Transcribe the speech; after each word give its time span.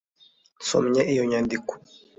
nsomye 0.61 1.01
iyo 1.11 1.23
nyandiko 1.31 1.73